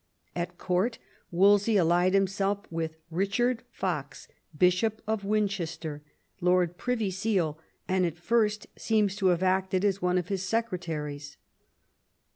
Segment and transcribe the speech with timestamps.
[0.35, 0.97] At Court
[1.29, 4.27] Wolsey allied himself with Eichard Fox,
[4.57, 6.01] Bishop of Winchester,
[6.39, 11.37] Lord Privy Seal, and at first seems to have acted as one of his secretaries.